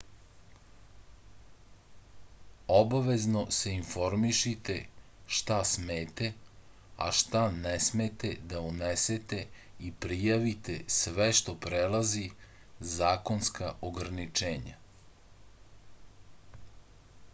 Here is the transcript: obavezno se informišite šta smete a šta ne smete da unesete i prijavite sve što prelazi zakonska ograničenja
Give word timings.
obavezno 2.75 3.41
se 3.57 3.73
informišite 3.79 4.77
šta 5.39 5.57
smete 5.71 6.29
a 7.07 7.09
šta 7.19 7.43
ne 7.57 7.73
smete 7.89 8.31
da 8.53 8.63
unesete 8.69 9.39
i 9.89 9.93
prijavite 10.07 10.77
sve 10.97 11.27
što 11.41 11.55
prelazi 11.67 12.23
zakonska 12.95 13.69
ograničenja 13.91 14.81